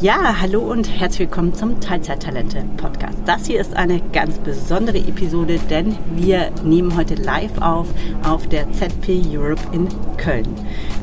[0.00, 3.18] Ja, hallo und herzlich willkommen zum Teilzeittalente Podcast.
[3.26, 7.88] Das hier ist eine ganz besondere Episode, denn wir nehmen heute live auf
[8.22, 10.46] auf der ZP Europe in Köln.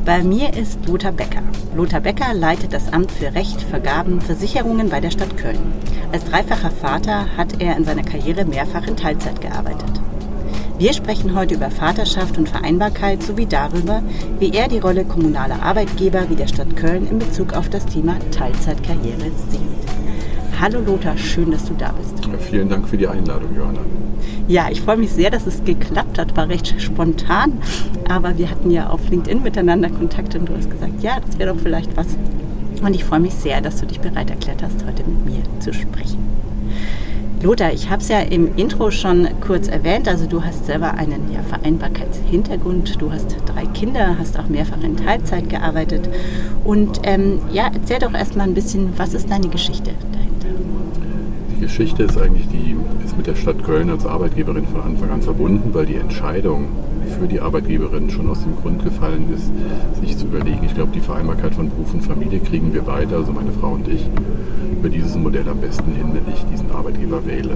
[0.05, 1.41] Bei mir ist Lothar Becker.
[1.75, 5.73] Lothar Becker leitet das Amt für Recht, Vergaben, Versicherungen bei der Stadt Köln.
[6.13, 10.04] Als dreifacher Vater hat er in seiner Karriere mehrfach in Teilzeit gearbeitet.
[10.77, 14.03] Wir sprechen heute über Vaterschaft und Vereinbarkeit sowie darüber,
[14.39, 18.17] wie er die Rolle kommunaler Arbeitgeber wie der Stadt Köln in Bezug auf das Thema
[18.31, 19.61] Teilzeitkarriere sieht.
[20.59, 22.25] Hallo Lothar, schön, dass du da bist.
[22.25, 23.79] Ja, vielen Dank für die Einladung, Johanna.
[24.49, 26.35] Ja, ich freue mich sehr, dass es geklappt hat.
[26.35, 27.53] War recht spontan,
[28.09, 31.53] aber wir hatten ja auf LinkedIn miteinander Kontakt und du hast gesagt, ja, das wäre
[31.53, 32.07] doch vielleicht was.
[32.81, 35.73] Und ich freue mich sehr, dass du dich bereit erklärt hast, heute mit mir zu
[35.73, 36.19] sprechen.
[37.45, 40.07] Lothar, ich habe es ja im Intro schon kurz erwähnt.
[40.07, 42.99] Also du hast selber einen ja, Vereinbarkeitshintergrund.
[42.99, 46.09] Du hast drei Kinder, hast auch mehrfach in Teilzeit gearbeitet.
[46.63, 50.47] Und ähm, ja, erzähl doch erstmal ein bisschen, was ist deine Geschichte dahinter?
[51.55, 55.21] Die Geschichte ist eigentlich die, ist mit der Stadt Köln als Arbeitgeberin von Anfang an
[55.21, 56.69] verbunden, weil die Entscheidung
[57.19, 59.51] für die Arbeitgeberin schon aus dem Grund gefallen ist,
[60.01, 60.61] sich zu überlegen.
[60.65, 63.87] Ich glaube, die Vereinbarkeit von Beruf und Familie kriegen wir beide, also meine Frau und
[63.87, 64.09] ich,
[64.85, 67.55] über dieses Modell am besten hin, wenn ich diesen Arbeitgeber wähle.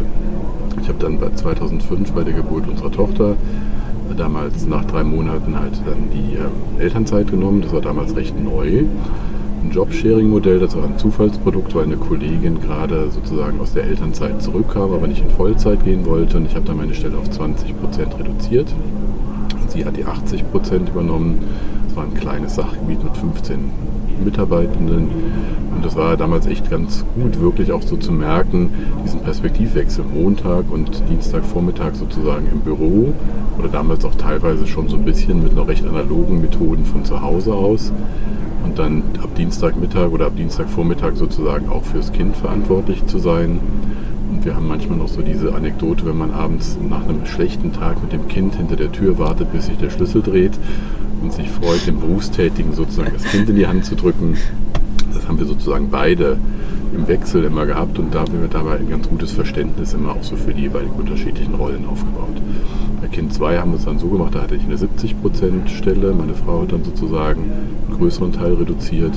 [0.82, 3.36] Ich habe dann 2005 bei der Geburt unserer Tochter
[4.18, 7.62] damals nach drei Monaten halt dann die äh, Elternzeit genommen.
[7.62, 8.86] Das war damals recht neu.
[9.64, 14.92] Ein Jobsharing-Modell, das war ein Zufallsprodukt, weil eine Kollegin gerade sozusagen aus der Elternzeit zurückkam,
[14.92, 16.38] aber nicht in Vollzeit gehen wollte.
[16.38, 18.74] Und ich habe dann meine Stelle auf 20 Prozent reduziert.
[19.62, 21.38] Und sie hat die 80 Prozent übernommen.
[21.88, 23.60] Es war ein kleines Sachgebiet mit 15
[24.24, 25.08] Mitarbeitenden.
[25.76, 28.70] Und das war damals echt ganz gut, wirklich auch so zu merken,
[29.06, 33.14] diesen Perspektivwechsel Montag und Dienstagvormittag sozusagen im Büro
[33.58, 37.22] oder damals auch teilweise schon so ein bisschen mit noch recht analogen Methoden von zu
[37.22, 37.94] Hause aus.
[38.66, 43.60] Und dann ab Dienstagmittag oder ab Dienstagvormittag sozusagen auch fürs Kind verantwortlich zu sein.
[44.32, 48.02] Und wir haben manchmal noch so diese Anekdote, wenn man abends nach einem schlechten Tag
[48.02, 50.60] mit dem Kind hinter der Tür wartet, bis sich der Schlüssel dreht
[51.22, 54.38] und sich freut, dem Berufstätigen sozusagen das Kind in die Hand zu drücken.
[55.14, 56.38] Das haben wir sozusagen beide
[56.94, 60.24] im Wechsel immer gehabt und da haben wir dabei ein ganz gutes Verständnis immer auch
[60.24, 62.42] so für die jeweiligen unterschiedlichen Rollen aufgebaut.
[63.02, 66.14] Bei Kind 2 haben wir es dann so gemacht, da hatte ich eine 70% Stelle,
[66.14, 69.14] meine Frau hat dann sozusagen einen größeren Teil reduziert.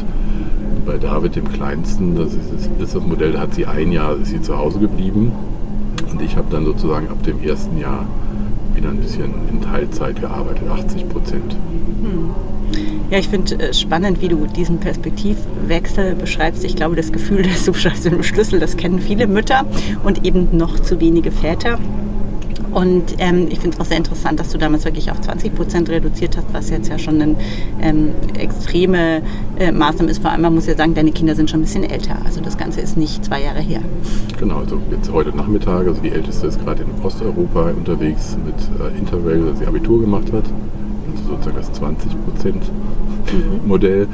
[0.74, 4.16] Und bei David, dem Kleinsten, das ist, ist das Modell, da hat sie ein Jahr,
[4.16, 5.32] ist sie zu Hause geblieben
[6.10, 8.06] und ich habe dann sozusagen ab dem ersten Jahr
[8.82, 11.56] wieder ein bisschen in Teilzeit gearbeitet, 80 Prozent.
[12.02, 12.30] Hm.
[13.10, 16.64] Ja, ich finde es äh, spannend, wie du diesen Perspektivwechsel beschreibst.
[16.64, 19.66] Ich glaube, das Gefühl, dass du beschreibst im Schlüssel, das kennen viele Mütter
[20.02, 21.78] und eben noch zu wenige Väter.
[22.72, 25.90] Und ähm, ich finde es auch sehr interessant, dass du damals wirklich auf 20 Prozent
[25.90, 27.36] reduziert hast, was jetzt ja schon eine
[27.80, 29.22] ähm, extreme
[29.58, 30.22] äh, Maßnahme ist.
[30.22, 32.16] Vor allem, man muss ja sagen, deine Kinder sind schon ein bisschen älter.
[32.24, 33.80] Also das Ganze ist nicht zwei Jahre her.
[34.38, 38.98] Genau, also jetzt heute Nachmittag, also die Älteste ist gerade in Osteuropa unterwegs mit äh,
[38.98, 40.44] Interrail, dass sie Abitur gemacht hat.
[41.14, 43.68] Also sozusagen das 20 Prozent mhm.
[43.68, 44.08] Modell.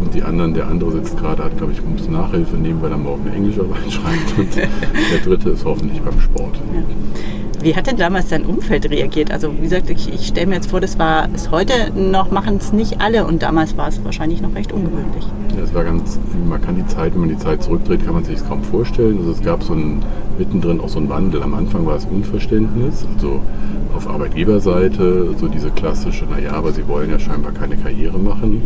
[0.00, 2.98] Und die anderen, der andere sitzt gerade, hat, glaube ich, muss Nachhilfe nehmen, weil er
[2.98, 4.36] morgen eine Englischarbeit schreibt.
[4.36, 6.56] Und der dritte ist hoffentlich beim Sport.
[6.74, 6.82] Ja.
[7.62, 9.30] Wie hat denn damals dein Umfeld reagiert?
[9.30, 12.56] Also wie gesagt, ich, ich stelle mir jetzt vor, das war es heute noch, machen
[12.56, 15.26] es nicht alle und damals war es wahrscheinlich noch recht ungewöhnlich.
[15.54, 16.18] Ja, es war ganz,
[16.48, 19.18] man kann die Zeit, wenn man die Zeit zurückdreht, kann man sich es kaum vorstellen.
[19.18, 20.02] Also es gab so ein,
[20.38, 21.42] mittendrin auch so einen Wandel.
[21.42, 23.42] Am Anfang war es Unverständnis, also
[23.94, 28.62] auf Arbeitgeberseite, so diese klassische, naja, aber sie wollen ja scheinbar keine Karriere machen.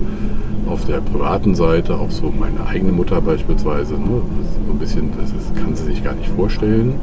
[0.68, 4.22] Auf der privaten Seite auch so meine eigene Mutter beispielsweise, ne,
[4.66, 6.94] so ein bisschen, das ist, kann sie sich gar nicht vorstellen.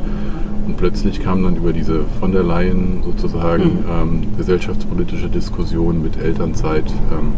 [0.71, 4.21] Und plötzlich kam dann über diese von der Leyen sozusagen mhm.
[4.23, 7.33] ähm, gesellschaftspolitische Diskussion mit Elternzeit, ähm,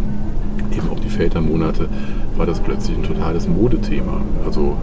[0.77, 1.89] eben auch die Vätermonate,
[2.37, 4.21] war das plötzlich ein totales Modethema.
[4.45, 4.77] Also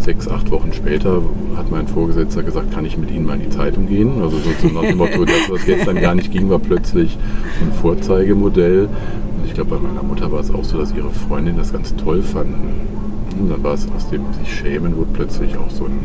[0.00, 1.22] sechs, acht Wochen später
[1.54, 4.20] hat mein Vorgesetzter gesagt, kann ich mit Ihnen mal in die Zeitung gehen?
[4.20, 7.16] Also so nach dem Motto, das, was gestern gar nicht ging, war plötzlich
[7.60, 8.88] ein Vorzeigemodell.
[9.38, 11.94] Und ich glaube, bei meiner Mutter war es auch so, dass ihre Freundinnen das ganz
[11.94, 12.72] toll fanden.
[13.38, 16.00] Und dann war es aus dem sich schämen, wurde plötzlich auch so ein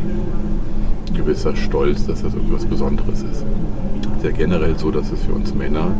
[1.14, 3.44] gewisser Stolz, dass das irgendwas Besonderes ist.
[3.44, 5.92] Es ist ja generell so, dass es für uns Männer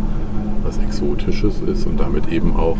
[0.64, 2.76] was Exotisches ist und damit eben auch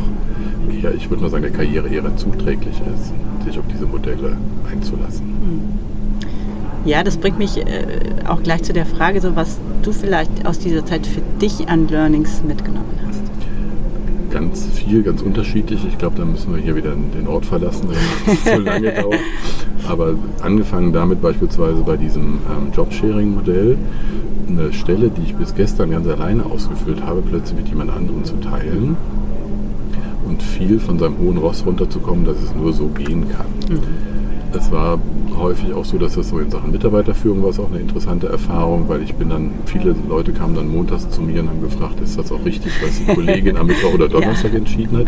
[0.71, 3.13] eher, ich würde mal sagen, der Karriere eher zuträglich ist,
[3.45, 4.37] sich auf diese Modelle
[4.71, 5.23] einzulassen.
[6.85, 7.65] Ja, das bringt mich äh,
[8.27, 11.89] auch gleich zu der Frage, so was du vielleicht aus dieser Zeit für dich an
[11.89, 13.21] Learnings mitgenommen hast.
[14.33, 15.85] Ganz viel, ganz unterschiedlich.
[15.87, 19.21] Ich glaube, da müssen wir hier wieder den Ort verlassen, wenn es zu lange dauert.
[19.89, 23.77] Aber angefangen damit beispielsweise bei diesem ähm, Jobsharing-Modell,
[24.49, 28.37] eine Stelle, die ich bis gestern ganz alleine ausgefüllt habe, plötzlich mit jemand anderem zu
[28.37, 28.97] teilen.
[30.27, 33.47] Und viel von seinem hohen Ross runterzukommen, dass es nur so gehen kann.
[33.71, 33.83] Mhm.
[34.53, 34.99] Es war
[35.39, 38.89] häufig auch so, dass das so in Sachen Mitarbeiterführung war es auch eine interessante Erfahrung,
[38.89, 42.19] weil ich bin dann, viele Leute kamen dann montags zu mir und haben gefragt, ist
[42.19, 44.59] das auch richtig, was die Kollegin am Mittwoch oder Donnerstag ja.
[44.59, 45.07] entschieden hat.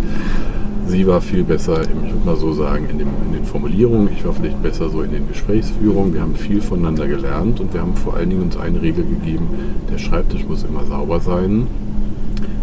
[0.90, 4.08] Sie war viel besser, ich würde mal so sagen, in, dem, in, den Formulierungen.
[4.12, 6.14] Ich war vielleicht besser so in den Gesprächsführungen.
[6.14, 9.46] Wir haben viel voneinander gelernt und wir haben vor allen Dingen uns eine Regel gegeben,
[9.88, 11.68] der Schreibtisch muss immer sauber sein.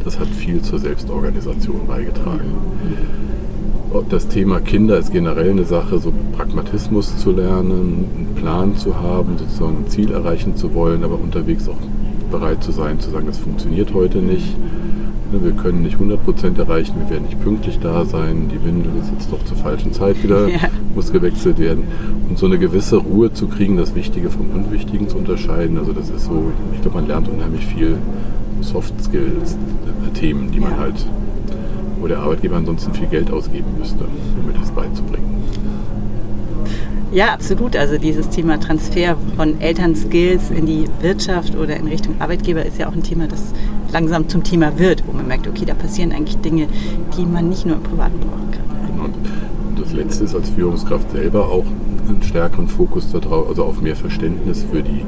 [0.03, 2.51] Das hat viel zur Selbstorganisation beigetragen.
[4.09, 9.38] Das Thema Kinder ist generell eine Sache, so Pragmatismus zu lernen, einen Plan zu haben,
[9.38, 11.79] sozusagen ein Ziel erreichen zu wollen, aber unterwegs auch
[12.29, 14.53] bereit zu sein, zu sagen, das funktioniert heute nicht
[15.31, 19.31] wir können nicht 100% erreichen, wir werden nicht pünktlich da sein, die Windel ist jetzt
[19.31, 20.59] doch zur falschen Zeit wieder, ja.
[20.95, 21.83] muss gewechselt werden.
[22.29, 26.09] Und so eine gewisse Ruhe zu kriegen, das Wichtige vom Unwichtigen zu unterscheiden, also das
[26.09, 27.97] ist so, ich glaube, man lernt unheimlich viel
[28.62, 30.77] Soft Skills, äh, Themen, die man ja.
[30.77, 31.06] halt,
[32.00, 35.37] wo der Arbeitgeber ansonsten viel Geld ausgeben müsste, um mir das beizubringen.
[37.12, 37.75] Ja, absolut.
[37.75, 42.89] Also dieses Thema Transfer von Elternskills in die Wirtschaft oder in Richtung Arbeitgeber ist ja
[42.89, 43.54] auch ein Thema, das
[43.94, 46.68] langsam zum Thema wird, wo man merkt, okay, da passieren eigentlich Dinge,
[47.18, 48.88] die man nicht nur im Privaten brauchen kann.
[48.88, 49.06] Genau.
[49.06, 51.65] Und das Letzte ist als Führungskraft selber auch
[52.09, 55.06] einen stärkeren Fokus darauf, also auf mehr Verständnis für die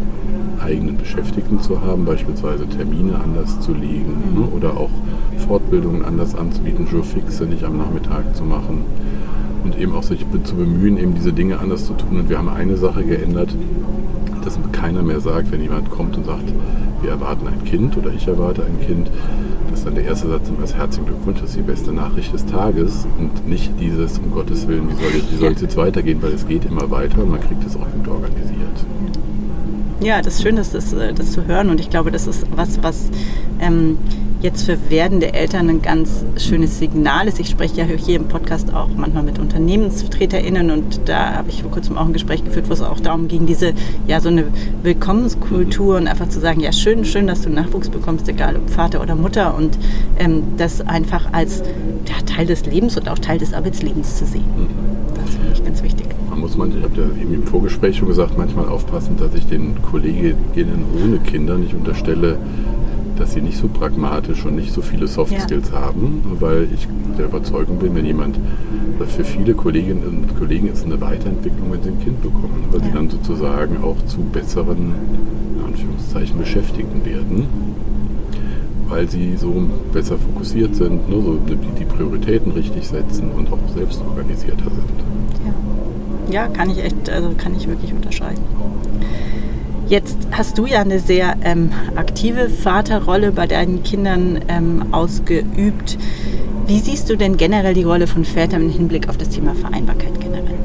[0.62, 4.42] eigenen Beschäftigten zu haben, beispielsweise Termine anders zu legen mhm.
[4.42, 4.90] ne, oder auch
[5.48, 8.86] Fortbildungen anders anzubieten, Jourfixe nicht am Nachmittag zu machen
[9.64, 12.20] und eben auch sich zu bemühen, eben diese Dinge anders zu tun.
[12.20, 13.50] Und wir haben eine Sache geändert,
[14.44, 16.54] dass keiner mehr sagt, wenn jemand kommt und sagt,
[17.02, 19.10] wir erwarten ein Kind oder ich erwarte ein Kind,
[19.70, 22.46] dass dann der erste Satz immer ist, herzlichen Glückwunsch, das ist die beste Nachricht des
[22.46, 26.34] Tages und nicht dieses, um Gottes Willen, wie soll, wie soll es jetzt weitergehen, weil
[26.34, 28.60] es geht immer weiter und man kriegt es auch gut organisiert.
[30.02, 32.46] Ja, das ist schön, das, das, äh, das zu hören und ich glaube, das ist
[32.56, 33.10] was, was
[33.60, 33.98] ähm,
[34.42, 37.40] jetzt für werdende Eltern ein ganz schönes Signal ist.
[37.40, 41.72] Ich spreche ja hier im Podcast auch manchmal mit UnternehmensvertreterInnen und da habe ich vor
[41.72, 43.74] kurzem auch ein Gespräch geführt, wo es auch darum ging, diese,
[44.08, 44.46] ja, so eine
[44.84, 49.02] Willkommenskultur und einfach zu sagen, ja, schön, schön, dass du Nachwuchs bekommst, egal ob Vater
[49.02, 49.78] oder Mutter und
[50.18, 51.62] ähm, das einfach als
[52.08, 54.46] ja, Teil des Lebens und auch Teil des Arbeitslebens zu sehen.
[55.16, 56.08] Das finde ich ganz wichtig.
[56.30, 59.46] Man muss manchmal, ich habe ja eben im Vorgespräch schon gesagt, manchmal aufpassen, dass ich
[59.48, 62.38] den Kolleginnen ohne Kinder nicht unterstelle,
[63.18, 65.82] dass sie nicht so pragmatisch und nicht so viele Soft Skills ja.
[65.82, 68.40] haben, weil ich der Überzeugung bin, wenn jemand,
[69.08, 72.88] für viele Kolleginnen und Kollegen ist eine Weiterentwicklung, wenn sie ein Kind bekommen, weil ja.
[72.88, 74.94] sie dann sozusagen auch zu besseren,
[75.58, 77.48] in Anführungszeichen, Beschäftigten werden,
[78.88, 79.54] weil sie so
[79.94, 86.30] besser fokussiert sind, ne, so die, die Prioritäten richtig setzen und auch selbst organisierter sind.
[86.30, 86.44] Ja.
[86.44, 88.44] ja, kann ich echt, also kann ich wirklich unterscheiden.
[89.90, 95.98] Jetzt hast du ja eine sehr ähm, aktive Vaterrolle bei deinen Kindern ähm, ausgeübt.
[96.68, 100.20] Wie siehst du denn generell die Rolle von Vätern im Hinblick auf das Thema Vereinbarkeit
[100.20, 100.60] generell?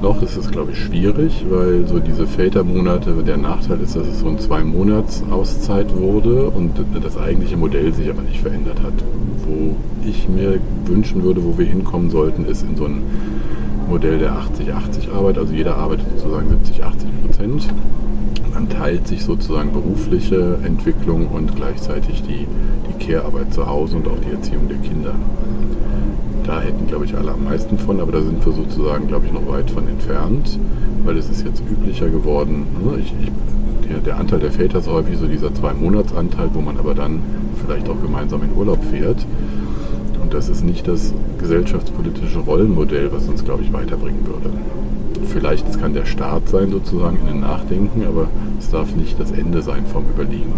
[0.00, 4.20] Noch ist es, glaube ich, schwierig, weil so diese Vätermonate, der Nachteil ist, dass es
[4.20, 6.72] so ein Zwei-Monats-Auszeit wurde und
[7.04, 8.94] das eigentliche Modell sich aber nicht verändert hat.
[9.52, 9.76] Wo
[10.08, 13.02] ich mir wünschen würde, wo wir hinkommen sollten, ist in so ein
[13.88, 15.38] Modell der 80-80-Arbeit.
[15.38, 17.68] Also jeder arbeitet sozusagen 70, 80 Prozent.
[18.54, 24.18] Man teilt sich sozusagen berufliche Entwicklung und gleichzeitig die, die Care-Arbeit zu Hause und auch
[24.26, 25.14] die Erziehung der Kinder.
[26.44, 29.32] Da hätten, glaube ich, alle am meisten von, aber da sind wir sozusagen, glaube ich,
[29.32, 30.58] noch weit von entfernt,
[31.04, 32.66] weil es ist jetzt üblicher geworden.
[32.84, 32.98] Ne?
[33.00, 33.30] Ich, ich,
[33.88, 37.20] der, der, Anteil der Väter ist häufig so dieser Zwei-Monats-Anteil, wo man aber dann
[37.64, 39.26] vielleicht auch gemeinsam in Urlaub fährt
[40.32, 44.50] das ist nicht das gesellschaftspolitische Rollenmodell, was uns, glaube ich, weiterbringen würde.
[45.26, 49.30] Vielleicht es kann der Start sein, sozusagen in den Nachdenken, aber es darf nicht das
[49.30, 50.52] Ende sein vom Überlegen.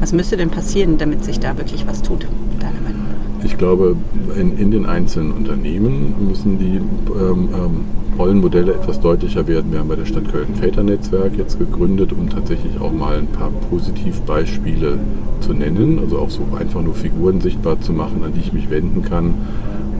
[0.00, 2.26] Was müsste denn passieren, damit sich da wirklich was tut,
[2.60, 3.44] deiner Meinung nach?
[3.44, 3.96] Ich glaube,
[4.38, 7.84] in, in den einzelnen Unternehmen müssen die ähm, ähm,
[8.18, 9.72] Rollenmodelle etwas deutlicher werden.
[9.72, 13.26] Wir haben bei der Stadt Köln ein Väternetzwerk jetzt gegründet, um tatsächlich auch mal ein
[13.26, 14.98] paar Positivbeispiele
[15.40, 18.70] zu nennen, also auch so einfach nur Figuren sichtbar zu machen, an die ich mich
[18.70, 19.34] wenden kann,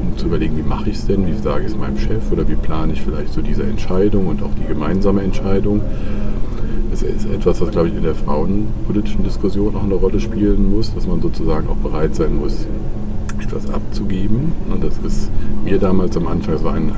[0.01, 2.49] um zu überlegen, wie mache ich es denn, wie sage ich es meinem Chef oder
[2.49, 5.81] wie plane ich vielleicht so diese Entscheidung und auch die gemeinsame Entscheidung.
[6.93, 10.95] Es ist etwas, was, glaube ich, in der frauenpolitischen Diskussion auch eine Rolle spielen muss,
[10.95, 12.69] dass man sozusagen auch bereit sein muss,
[13.43, 14.53] etwas abzugeben.
[14.73, 15.31] Und das ist
[15.65, 16.93] mir damals am Anfang, es war eine,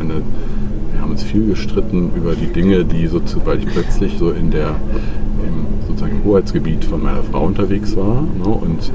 [1.17, 5.65] uns viel gestritten über die Dinge, die so, weil ich plötzlich so in der, im,
[5.89, 8.93] sozusagen im Hoheitsgebiet von meiner Frau unterwegs war ne, und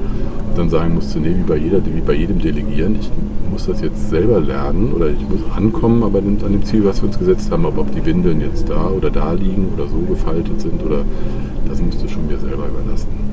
[0.55, 3.09] dann sagen musste, nee, wie bei, jeder, wie bei jedem Delegieren, ich
[3.49, 7.07] muss das jetzt selber lernen oder ich muss ankommen, aber an dem Ziel, was wir
[7.07, 10.61] uns gesetzt haben, aber ob die Windeln jetzt da oder da liegen oder so gefaltet
[10.61, 11.03] sind oder
[11.67, 13.30] das musst du schon mir selber überlassen.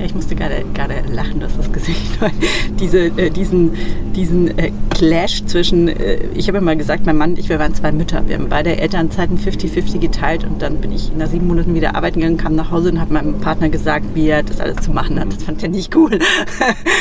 [0.00, 2.18] Ja, ich musste gerade, gerade lachen, dass das Gesicht,
[2.80, 3.72] diese, äh, diesen,
[4.16, 7.74] diesen äh, Clash zwischen, äh, ich habe immer gesagt, mein Mann und ich, wir waren
[7.74, 8.22] zwei Mütter.
[8.26, 12.20] Wir haben beide Elternzeiten 50-50 geteilt und dann bin ich nach sieben Monaten wieder arbeiten
[12.20, 15.20] gegangen, kam nach Hause und habe meinem Partner gesagt, wie er das alles zu machen
[15.20, 15.34] hat.
[15.34, 16.12] Das fand er nicht cool.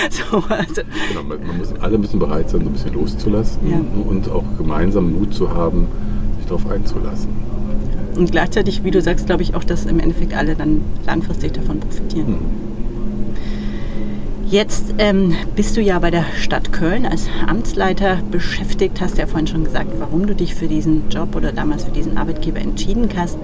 [0.09, 0.81] so, also.
[1.07, 3.79] Genau, man, man muss, alle müssen bereit sein, so ein bisschen loszulassen ja.
[4.09, 5.87] und auch gemeinsam Mut zu haben,
[6.37, 7.29] sich darauf einzulassen.
[8.17, 11.79] Und gleichzeitig, wie du sagst, glaube ich auch, dass im Endeffekt alle dann langfristig davon
[11.79, 12.27] profitieren.
[12.27, 12.68] Hm.
[14.51, 19.45] Jetzt ähm, bist du ja bei der Stadt Köln als Amtsleiter beschäftigt, hast ja vorhin
[19.45, 23.37] schon gesagt, warum du dich für diesen Job oder damals für diesen Arbeitgeber entschieden hast.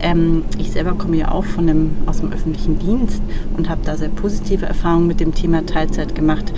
[0.00, 3.22] ähm, ich selber komme ja auch von dem, aus dem öffentlichen Dienst
[3.56, 6.52] und habe da sehr positive Erfahrungen mit dem Thema Teilzeit gemacht.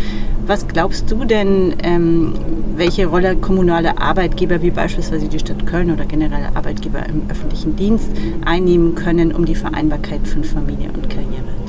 [0.49, 2.33] Was glaubst du denn, ähm,
[2.75, 8.11] welche Rolle kommunale Arbeitgeber wie beispielsweise die Stadt Köln oder generelle Arbeitgeber im öffentlichen Dienst
[8.45, 11.60] einnehmen können, um die Vereinbarkeit von Familie und Karriere?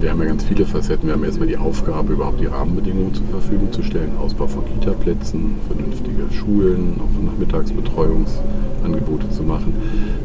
[0.00, 1.08] Wir haben ja ganz viele Facetten.
[1.08, 4.16] Wir haben erstmal die Aufgabe, überhaupt die Rahmenbedingungen zur Verfügung zu stellen.
[4.18, 9.74] Ausbau von Kita-Plätzen, vernünftige Schulen, auch Nachmittagsbetreuungsangebote zu machen.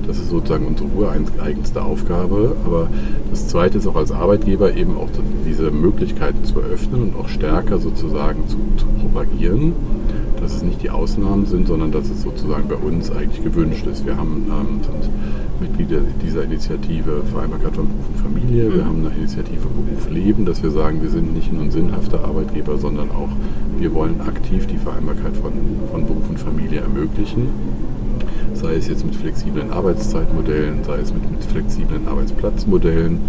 [0.05, 2.55] Das ist sozusagen unsere ureigenste Aufgabe.
[2.65, 2.89] Aber
[3.29, 5.09] das Zweite ist auch als Arbeitgeber eben auch
[5.47, 9.73] diese Möglichkeiten zu eröffnen und auch stärker sozusagen zu, zu propagieren
[10.41, 14.05] dass es nicht die Ausnahmen sind, sondern dass es sozusagen bei uns eigentlich gewünscht ist.
[14.05, 15.11] Wir haben, ähm, sind
[15.61, 18.73] Mitglieder dieser Initiative Vereinbarkeit von Beruf und Familie.
[18.73, 18.87] Wir mhm.
[18.87, 22.77] haben eine Initiative Beruf Leben, dass wir sagen, wir sind nicht nur ein sinnhafter Arbeitgeber,
[22.77, 23.29] sondern auch
[23.77, 25.53] wir wollen aktiv die Vereinbarkeit von,
[25.91, 27.47] von Beruf und Familie ermöglichen.
[28.53, 33.19] Sei es jetzt mit flexiblen Arbeitszeitmodellen, sei es mit, mit flexiblen Arbeitsplatzmodellen.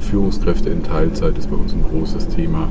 [0.00, 2.68] Führungskräfte in Teilzeit ist bei uns ein großes Thema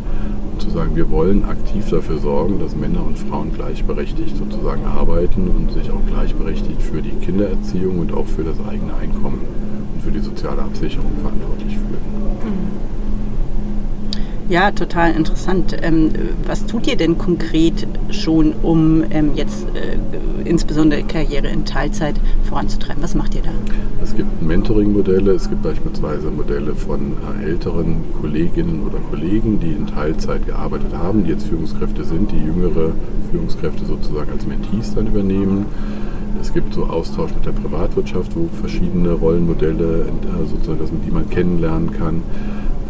[0.62, 5.72] zu sagen, wir wollen aktiv dafür sorgen, dass Männer und Frauen gleichberechtigt sozusagen arbeiten und
[5.72, 9.42] sich auch gleichberechtigt für die Kindererziehung und auch für das eigene Einkommen
[9.94, 12.02] und für die soziale Absicherung verantwortlich fühlen.
[12.44, 12.92] Mhm.
[14.52, 15.78] Ja, total interessant.
[15.82, 16.12] Ähm,
[16.46, 19.98] was tut ihr denn konkret schon, um ähm, jetzt äh,
[20.44, 22.16] insbesondere Karriere in Teilzeit
[22.50, 23.02] voranzutreiben?
[23.02, 23.52] Was macht ihr da?
[24.12, 30.46] Es gibt Mentoring-Modelle, es gibt beispielsweise Modelle von älteren Kolleginnen oder Kollegen, die in Teilzeit
[30.46, 32.92] gearbeitet haben, die jetzt Führungskräfte sind, die jüngere
[33.32, 35.66] Führungskräfte sozusagen als Mentees dann übernehmen.
[36.42, 41.94] Es gibt so Austausch mit der Privatwirtschaft, wo verschiedene Rollenmodelle äh, sozusagen, die man kennenlernen
[41.94, 42.22] kann.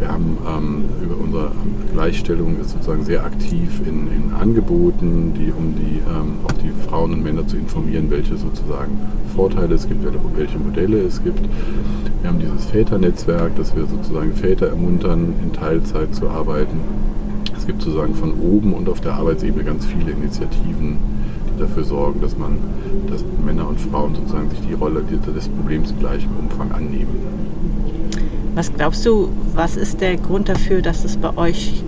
[0.02, 1.52] Wir haben ähm, über unsere
[1.94, 7.14] Gleichstellung ist sozusagen sehr aktiv in, in Angeboten, die, um die, ähm, auch die Frauen
[7.14, 9.00] und Männer zu informieren, welche sozusagen
[9.36, 10.04] Vorteile es gibt,
[10.36, 11.42] welche Modelle es gibt.
[12.22, 16.80] Wir haben dieses Väternetzwerk, dass wir sozusagen Väter ermuntern, in Teilzeit zu arbeiten.
[17.56, 20.98] Es gibt sozusagen von oben und auf der Arbeitsebene ganz viele Initiativen,
[21.46, 22.58] die dafür sorgen, dass man,
[23.08, 27.91] dass Männer und Frauen sozusagen sich die Rolle des Problems in gleichem Umfang annehmen.
[28.54, 31.84] Was glaubst du, was ist der Grund dafür, dass es bei euch,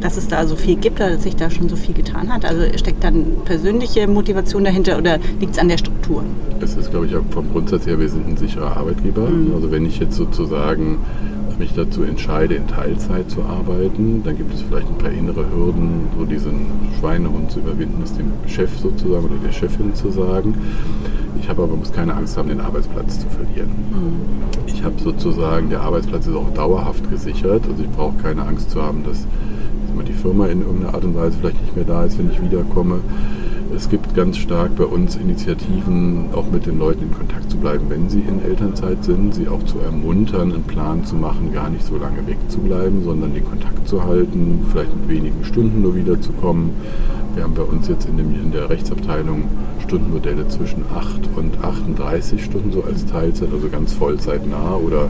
[0.00, 2.44] dass es da so viel gibt oder dass sich da schon so viel getan hat?
[2.44, 6.24] Also steckt dann persönliche Motivation dahinter oder liegt es an der Struktur?
[6.60, 9.28] Es ist, glaube ich, vom Grundsatz her, wir sind ein sicherer Arbeitgeber.
[9.28, 9.54] Mhm.
[9.54, 10.98] Also wenn ich jetzt sozusagen
[11.62, 16.08] mich dazu entscheide, in Teilzeit zu arbeiten, dann gibt es vielleicht ein paar innere Hürden,
[16.18, 16.66] so diesen
[16.98, 20.54] Schweinehund zu überwinden, es dem Chef sozusagen oder der Chefin zu sagen.
[21.40, 23.70] Ich habe aber muss keine Angst haben, den Arbeitsplatz zu verlieren.
[23.90, 24.66] Mhm.
[24.66, 27.62] Ich habe sozusagen, der Arbeitsplatz ist auch dauerhaft gesichert.
[27.68, 29.26] Also ich brauche keine Angst zu haben, dass
[30.12, 33.00] die Firma in irgendeiner Art und Weise vielleicht nicht mehr da ist, wenn ich wiederkomme.
[33.74, 37.86] Es gibt ganz stark bei uns Initiativen, auch mit den Leuten in Kontakt zu bleiben,
[37.88, 41.84] wenn sie in Elternzeit sind, sie auch zu ermuntern, einen Plan zu machen, gar nicht
[41.84, 46.70] so lange wegzubleiben, sondern den Kontakt zu halten, vielleicht mit wenigen Stunden nur wiederzukommen.
[47.34, 49.44] Wir haben bei uns jetzt in, dem, in der Rechtsabteilung
[49.92, 55.08] Stundenmodelle zwischen 8 und 38 Stunden so als Teilzeit, also ganz vollzeitnah oder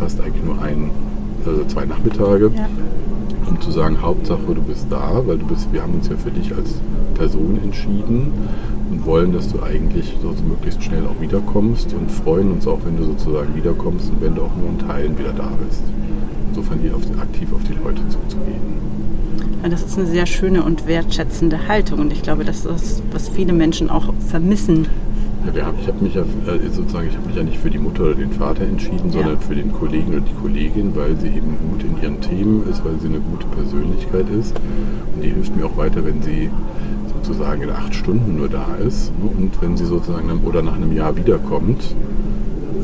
[0.00, 0.88] fast eigentlich nur ein,
[1.44, 2.50] also zwei Nachmittage.
[2.56, 2.66] Ja
[3.46, 6.30] um zu sagen, Hauptsache du bist da, weil du bist, wir haben uns ja für
[6.30, 6.76] dich als
[7.12, 8.32] Person entschieden
[8.90, 12.96] und wollen, dass du eigentlich so möglichst schnell auch wiederkommst und freuen uns auch, wenn
[12.96, 15.82] du sozusagen wiederkommst und wenn du auch nur in Teilen wieder da bist.
[16.48, 19.03] Insofern hier auf, aktiv auf die Leute zuzugehen.
[19.70, 23.52] Das ist eine sehr schöne und wertschätzende Haltung und ich glaube, das ist, was viele
[23.52, 24.86] Menschen auch vermissen
[25.52, 27.78] ja, haben, ich habe mich ja äh, sozusagen, ich habe mich ja nicht für die
[27.78, 29.12] Mutter oder den Vater entschieden, ja.
[29.12, 32.84] sondern für den Kollegen oder die Kollegin, weil sie eben gut in ihren Themen ist,
[32.84, 34.54] weil sie eine gute Persönlichkeit ist.
[35.14, 36.50] Und die hilft mir auch weiter, wenn sie
[37.12, 39.12] sozusagen in acht Stunden nur da ist.
[39.20, 41.94] Und wenn sie sozusagen oder nach einem Jahr wiederkommt,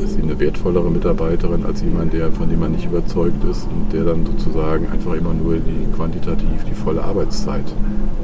[0.02, 3.92] ist sie eine wertvollere Mitarbeiterin als jemand, der, von dem man nicht überzeugt ist und
[3.92, 7.64] der dann sozusagen einfach immer nur die quantitativ die volle Arbeitszeit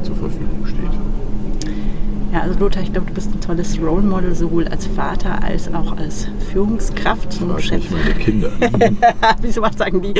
[0.02, 1.72] zur Verfügung steht.
[2.32, 5.72] Ja, also Lothar, ich glaube, du bist ein tolles Role Model, sowohl als Vater als
[5.72, 7.34] auch als Führungskraft.
[7.34, 8.50] Frag mich meine Kinder.
[9.40, 10.14] Wieso was sagen die?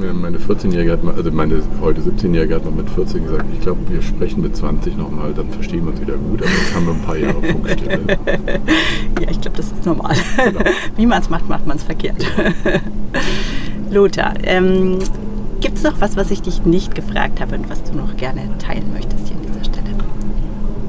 [0.00, 3.80] Meine 14-Jährige hat mal, also meine heute 17-Jährige hat mal mit 14 gesagt, ich glaube,
[3.88, 6.92] wir sprechen mit 20 nochmal, dann verstehen wir uns wieder gut, aber jetzt haben wir
[6.92, 8.00] ein paar Jahre Funkstille.
[9.20, 10.16] ja, ich glaube, das ist normal.
[10.36, 10.60] Genau.
[10.96, 12.16] Wie man es macht, macht man es verkehrt.
[13.90, 14.98] Lothar, ähm,
[15.60, 18.42] gibt es noch was, was ich dich nicht gefragt habe und was du noch gerne
[18.58, 19.96] teilen möchtest hier an dieser Stelle?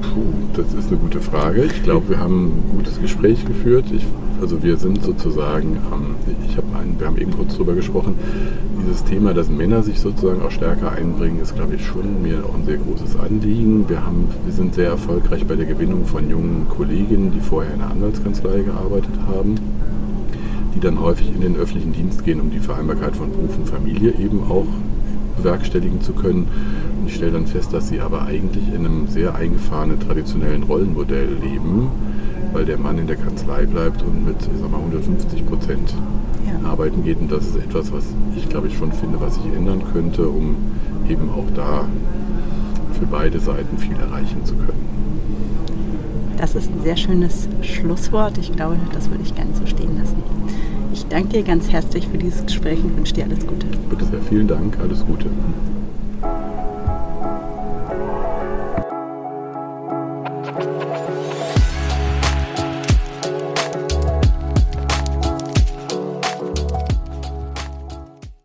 [0.02, 1.64] Puh, das ist eine gute Frage.
[1.64, 3.86] Ich glaube, wir haben ein gutes Gespräch geführt.
[3.92, 4.06] Ich,
[4.42, 6.16] also wir sind sozusagen, ähm,
[6.48, 8.16] ich habe einen, wir haben eben kurz darüber gesprochen,
[8.82, 12.54] dieses Thema, dass Männer sich sozusagen auch stärker einbringen, ist, glaube ich, schon mir auch
[12.54, 13.88] ein sehr großes Anliegen.
[13.88, 17.78] Wir, haben, wir sind sehr erfolgreich bei der Gewinnung von jungen Kolleginnen, die vorher in
[17.78, 19.54] der Anwaltskanzlei gearbeitet haben,
[20.74, 24.12] die dann häufig in den öffentlichen Dienst gehen, um die Vereinbarkeit von Beruf und Familie
[24.18, 24.66] eben auch
[25.36, 26.48] bewerkstelligen zu können.
[26.98, 31.28] Und ich stelle dann fest, dass sie aber eigentlich in einem sehr eingefahrenen traditionellen Rollenmodell
[31.40, 31.90] leben,
[32.52, 35.94] weil der Mann in der Kanzlei bleibt und mit ich sag mal, 150 Prozent
[36.46, 36.68] ja.
[36.68, 37.20] arbeiten geht.
[37.20, 38.04] Und das ist etwas, was
[38.36, 40.56] ich glaube ich schon finde, was sich ändern könnte, um
[41.08, 41.84] eben auch da
[42.98, 44.92] für beide Seiten viel erreichen zu können.
[46.36, 48.38] Das ist ein sehr schönes Schlusswort.
[48.38, 50.22] Ich glaube, das würde ich gerne so stehen lassen.
[50.92, 53.66] Ich danke dir ganz herzlich für dieses Gespräch und wünsche dir alles Gute.
[53.88, 55.26] Bitte sehr, vielen Dank, alles Gute.